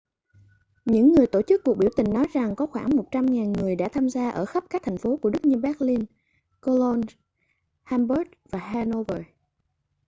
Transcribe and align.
những 0.85 1.13
người 1.13 1.27
tổ 1.27 1.41
chức 1.41 1.61
cuộc 1.63 1.77
biểu 1.77 1.89
tình 1.97 2.13
nói 2.13 2.27
rằng 2.33 2.55
có 2.55 2.65
khoảng 2.65 2.89
100.000 2.89 3.51
người 3.61 3.75
đã 3.75 3.87
tham 3.93 4.09
gia 4.09 4.29
ở 4.29 4.45
khắp 4.45 4.63
các 4.69 4.81
thành 4.85 4.97
phố 4.97 5.17
của 5.17 5.29
đức 5.29 5.39
như 5.43 5.57
berlin 5.57 6.05
cologne 6.61 7.07
hamburg 7.83 8.27
và 8.49 8.59
hanover 8.59 9.21